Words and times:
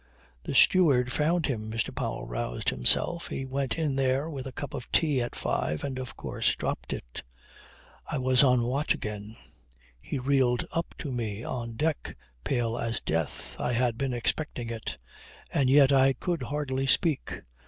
"The 0.45 0.55
steward 0.55 1.11
found 1.11 1.45
him," 1.45 1.69
Mr. 1.71 1.93
Powell 1.93 2.25
roused 2.25 2.69
himself. 2.69 3.27
"He 3.27 3.45
went 3.45 3.77
in 3.77 3.95
there 3.97 4.31
with 4.31 4.47
a 4.47 4.51
cup 4.51 4.73
of 4.73 4.91
tea 4.91 5.21
at 5.21 5.35
five 5.35 5.83
and 5.83 5.99
of 5.99 6.17
course 6.17 6.55
dropped 6.55 6.91
it. 6.91 7.21
I 8.07 8.17
was 8.17 8.43
on 8.43 8.63
watch 8.63 8.95
again. 8.95 9.35
He 10.01 10.17
reeled 10.17 10.65
up 10.71 10.95
to 10.97 11.11
me 11.11 11.43
on 11.43 11.73
deck 11.75 12.17
pale 12.43 12.79
as 12.79 12.99
death. 12.99 13.55
I 13.59 13.73
had 13.73 13.95
been 13.95 14.11
expecting 14.11 14.71
it; 14.71 14.99
and 15.53 15.69
yet 15.69 15.91
I 15.93 16.13
could 16.13 16.41
hardly 16.41 16.87
speak. 16.87 17.39